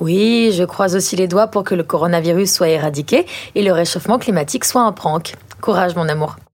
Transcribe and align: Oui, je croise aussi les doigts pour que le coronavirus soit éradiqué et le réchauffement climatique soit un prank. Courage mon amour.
Oui, 0.00 0.50
je 0.52 0.64
croise 0.64 0.96
aussi 0.96 1.14
les 1.14 1.28
doigts 1.28 1.46
pour 1.46 1.62
que 1.62 1.74
le 1.74 1.82
coronavirus 1.82 2.52
soit 2.52 2.68
éradiqué 2.68 3.26
et 3.54 3.62
le 3.62 3.72
réchauffement 3.72 4.18
climatique 4.18 4.64
soit 4.64 4.82
un 4.82 4.92
prank. 4.92 5.34
Courage 5.60 5.94
mon 5.94 6.08
amour. 6.08 6.36